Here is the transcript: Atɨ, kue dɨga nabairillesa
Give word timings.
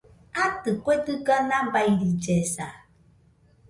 Atɨ, 0.43 0.69
kue 0.83 0.95
dɨga 1.05 1.35
nabairillesa 1.47 2.67